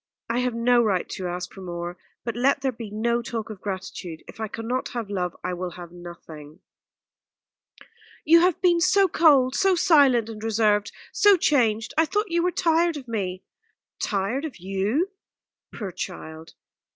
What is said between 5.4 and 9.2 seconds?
I will have nothing." "You have been so